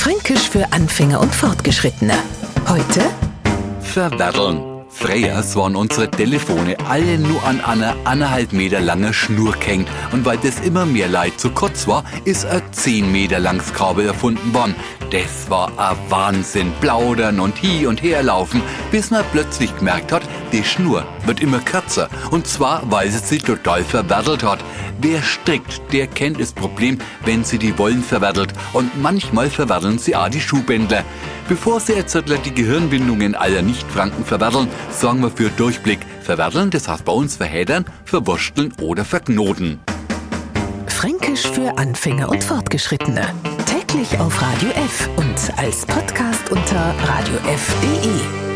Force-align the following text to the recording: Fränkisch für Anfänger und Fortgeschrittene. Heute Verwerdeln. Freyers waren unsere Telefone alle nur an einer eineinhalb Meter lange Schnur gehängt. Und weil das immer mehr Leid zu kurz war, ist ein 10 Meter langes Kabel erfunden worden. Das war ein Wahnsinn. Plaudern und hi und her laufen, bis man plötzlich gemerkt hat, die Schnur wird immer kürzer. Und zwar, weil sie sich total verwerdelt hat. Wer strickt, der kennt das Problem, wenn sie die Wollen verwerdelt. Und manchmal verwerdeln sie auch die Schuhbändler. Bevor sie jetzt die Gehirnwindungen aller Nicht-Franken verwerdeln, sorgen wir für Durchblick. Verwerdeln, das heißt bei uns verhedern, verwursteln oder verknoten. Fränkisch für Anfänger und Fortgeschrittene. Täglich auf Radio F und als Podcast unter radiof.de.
Fränkisch 0.00 0.48
für 0.48 0.72
Anfänger 0.72 1.20
und 1.20 1.34
Fortgeschrittene. 1.34 2.14
Heute 2.66 3.02
Verwerdeln. 3.82 4.69
Freyers 5.00 5.56
waren 5.56 5.76
unsere 5.76 6.10
Telefone 6.10 6.76
alle 6.86 7.18
nur 7.18 7.42
an 7.44 7.62
einer 7.62 7.96
eineinhalb 8.04 8.52
Meter 8.52 8.80
lange 8.80 9.14
Schnur 9.14 9.52
gehängt. 9.52 9.88
Und 10.12 10.26
weil 10.26 10.36
das 10.36 10.60
immer 10.60 10.84
mehr 10.84 11.08
Leid 11.08 11.40
zu 11.40 11.48
kurz 11.50 11.88
war, 11.88 12.04
ist 12.26 12.44
ein 12.44 12.60
10 12.70 13.10
Meter 13.10 13.40
langes 13.40 13.72
Kabel 13.72 14.06
erfunden 14.06 14.52
worden. 14.52 14.74
Das 15.10 15.48
war 15.48 15.72
ein 15.78 15.96
Wahnsinn. 16.10 16.72
Plaudern 16.82 17.40
und 17.40 17.62
hi 17.62 17.86
und 17.86 18.02
her 18.02 18.22
laufen, 18.22 18.60
bis 18.90 19.10
man 19.10 19.24
plötzlich 19.32 19.74
gemerkt 19.78 20.12
hat, 20.12 20.22
die 20.52 20.62
Schnur 20.62 21.06
wird 21.24 21.40
immer 21.40 21.60
kürzer. 21.60 22.10
Und 22.30 22.46
zwar, 22.46 22.82
weil 22.90 23.10
sie 23.10 23.18
sich 23.18 23.42
total 23.42 23.82
verwerdelt 23.82 24.42
hat. 24.42 24.62
Wer 25.00 25.22
strickt, 25.22 25.80
der 25.92 26.08
kennt 26.08 26.38
das 26.40 26.52
Problem, 26.52 26.98
wenn 27.24 27.42
sie 27.42 27.58
die 27.58 27.76
Wollen 27.78 28.02
verwerdelt. 28.02 28.52
Und 28.74 29.00
manchmal 29.00 29.48
verwerdeln 29.48 29.98
sie 29.98 30.14
auch 30.14 30.28
die 30.28 30.42
Schuhbändler. 30.42 31.04
Bevor 31.48 31.80
sie 31.80 31.94
jetzt 31.94 32.16
die 32.44 32.54
Gehirnwindungen 32.54 33.34
aller 33.34 33.62
Nicht-Franken 33.62 34.24
verwerdeln, 34.24 34.68
sorgen 34.92 35.22
wir 35.22 35.30
für 35.30 35.48
Durchblick. 35.50 36.00
Verwerdeln, 36.22 36.70
das 36.70 36.88
heißt 36.88 37.04
bei 37.04 37.12
uns 37.12 37.36
verhedern, 37.36 37.84
verwursteln 38.04 38.72
oder 38.80 39.04
verknoten. 39.04 39.80
Fränkisch 40.86 41.46
für 41.46 41.78
Anfänger 41.78 42.28
und 42.28 42.44
Fortgeschrittene. 42.44 43.26
Täglich 43.66 44.18
auf 44.18 44.40
Radio 44.42 44.70
F 44.70 45.08
und 45.16 45.58
als 45.58 45.86
Podcast 45.86 46.50
unter 46.50 46.94
radiof.de. 47.06 48.49